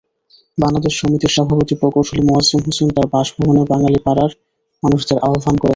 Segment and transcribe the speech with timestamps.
[0.57, 4.31] বাংলাদেশ সমিতির সভাপতি প্রকৌশলী মোয়াজ্জেম হোসেন তার বাসভবনে বাঙালি পাড়ার
[4.83, 5.69] মানুষদের আহ্বান করেছেন।